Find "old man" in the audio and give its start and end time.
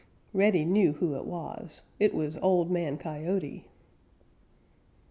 2.37-2.97